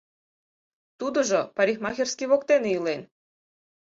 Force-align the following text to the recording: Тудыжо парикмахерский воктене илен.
Тудыжо 0.99 1.39
парикмахерский 1.55 2.29
воктене 2.31 2.69
илен. 2.77 3.01